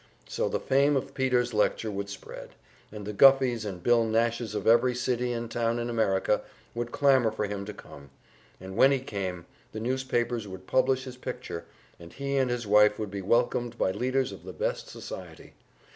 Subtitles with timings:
[0.27, 2.55] So the fame of Peter's lecture would spread,
[2.91, 6.41] and the Guffeys and Billy Nashes of every city and town in America
[6.73, 8.09] would clamor for him to come,
[8.59, 11.65] and when he came, the newspapers would publish his picture,
[11.99, 15.53] and he and his wife would be welcomed by leaders of the best society.